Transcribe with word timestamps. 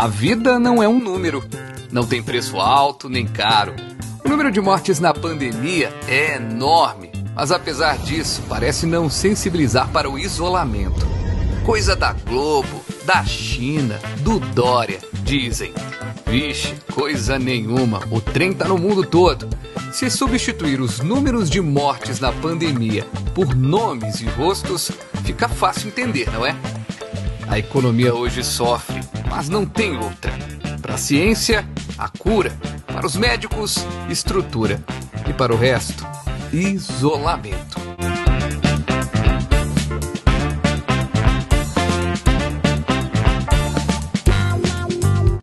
A 0.00 0.06
vida 0.06 0.58
não 0.58 0.82
é 0.82 0.88
um 0.88 0.98
número. 0.98 1.44
Não 1.92 2.06
tem 2.06 2.22
preço 2.22 2.58
alto 2.58 3.06
nem 3.06 3.26
caro. 3.26 3.74
O 4.24 4.28
número 4.30 4.50
de 4.50 4.58
mortes 4.58 4.98
na 4.98 5.12
pandemia 5.12 5.94
é 6.08 6.36
enorme, 6.36 7.12
mas 7.34 7.52
apesar 7.52 7.98
disso, 7.98 8.42
parece 8.48 8.86
não 8.86 9.10
sensibilizar 9.10 9.90
para 9.90 10.08
o 10.08 10.18
isolamento. 10.18 11.06
Coisa 11.66 11.94
da 11.94 12.14
Globo, 12.14 12.82
da 13.04 13.22
China, 13.26 14.00
do 14.22 14.40
Dória, 14.40 15.00
dizem. 15.22 15.74
Vixe, 16.26 16.74
coisa 16.94 17.38
nenhuma, 17.38 18.00
o 18.10 18.22
trem 18.22 18.54
tá 18.54 18.66
no 18.66 18.78
mundo 18.78 19.04
todo. 19.04 19.50
Se 19.92 20.08
substituir 20.08 20.80
os 20.80 21.00
números 21.00 21.50
de 21.50 21.60
mortes 21.60 22.20
na 22.20 22.32
pandemia 22.32 23.04
por 23.34 23.54
nomes 23.54 24.22
e 24.22 24.24
rostos, 24.24 24.90
fica 25.24 25.46
fácil 25.46 25.88
entender, 25.88 26.32
não 26.32 26.46
é? 26.46 26.56
A 27.50 27.58
economia 27.58 28.14
hoje 28.14 28.44
sofre, 28.44 29.00
mas 29.28 29.48
não 29.48 29.66
tem 29.66 29.98
outra. 29.98 30.32
Para 30.80 30.94
a 30.94 30.96
ciência, 30.96 31.68
a 31.98 32.08
cura. 32.08 32.56
Para 32.86 33.04
os 33.04 33.16
médicos, 33.16 33.84
estrutura. 34.08 34.80
E 35.28 35.32
para 35.32 35.52
o 35.52 35.56
resto, 35.56 36.06
isolamento. 36.52 37.79